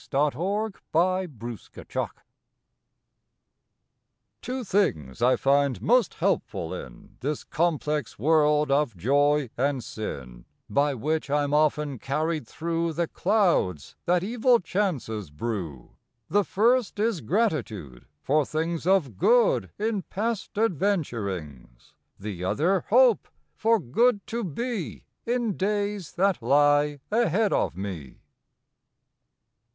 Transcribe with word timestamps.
June 0.09 0.31
Fifth 0.71 0.81
BLESSINGS 0.93 1.69
TWAIN 4.41 4.63
things 4.65 5.21
I 5.21 5.35
find 5.35 5.79
most 5.79 6.15
helpful 6.15 6.73
in 6.73 7.17
This 7.19 7.43
complex 7.43 8.17
world 8.17 8.71
of 8.71 8.97
joy 8.97 9.51
and 9.55 9.83
sin 9.83 10.45
By 10.67 10.95
which 10.95 11.29
I 11.29 11.43
m 11.43 11.53
often 11.53 11.99
carried 11.99 12.47
through 12.47 12.93
The 12.93 13.07
clouds 13.07 13.95
that 14.07 14.23
evil 14.23 14.59
chances 14.59 15.29
brew; 15.29 15.91
The 16.29 16.45
first 16.45 16.97
is 16.97 17.21
GRATITUDE 17.21 18.05
for 18.23 18.43
things 18.43 18.87
Of 18.87 19.19
good 19.19 19.69
in 19.77 20.01
past 20.01 20.55
adventurings, 20.55 21.93
The 22.19 22.43
other 22.43 22.85
HOPE 22.89 23.27
for 23.53 23.79
good 23.79 24.25
to 24.25 24.43
be 24.43 25.03
In 25.27 25.55
days 25.55 26.13
that 26.13 26.41
lie 26.41 27.01
ahead 27.11 27.53
of 27.53 27.77
me. 27.77 28.17